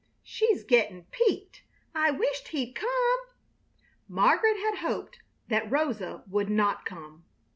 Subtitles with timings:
[0.23, 1.61] "She's gettin' peeked!
[1.93, 3.19] I wisht he'd come!"
[4.07, 7.25] Margaret had hoped that Rosa would not come.